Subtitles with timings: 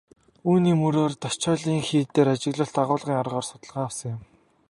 [0.49, 4.21] Үүний мөрөөр Дашчойлин хийд дээр ажиглалт асуулгын аргаар судалгаа авсан юм.